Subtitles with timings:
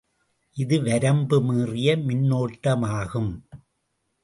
[0.57, 3.31] இது வரம்பு மீறிய மின்னோட்டமாகும்.